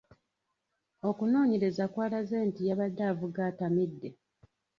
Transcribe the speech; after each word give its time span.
Okunoonyereza 1.09 1.83
kwalaze 1.93 2.37
nti 2.47 2.61
yabadde 2.69 3.03
avuga 3.11 3.39
atamidde. 3.49 4.09